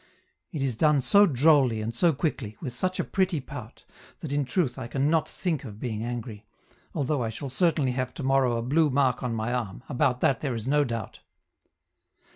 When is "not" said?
5.11-5.29